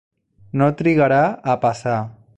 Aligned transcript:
No 0.61 0.69
trigarà 0.81 1.21
a 1.55 1.59
passar. 1.67 1.99